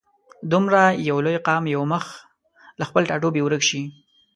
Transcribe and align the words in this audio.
دومره 0.51 0.81
یو 1.09 1.17
لوی 1.25 1.37
قام 1.47 1.63
یو 1.75 1.83
مخ 1.91 2.05
له 2.79 2.83
خپل 2.89 3.03
ټاټوبي 3.09 3.41
ورک 3.43 3.63
شي. 3.69 3.81